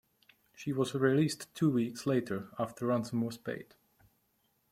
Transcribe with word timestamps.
She 0.55 0.73
was 0.73 0.95
released 0.95 1.53
two 1.53 1.69
weeks 1.69 2.07
later 2.07 2.49
after 2.57 2.87
ransom 2.87 3.21
was 3.21 3.37
paid. 3.37 3.75